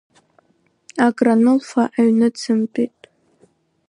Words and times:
Акранылфа 1.05 1.83
аҩны 1.99 2.27
дзымтәеит… 2.33 2.99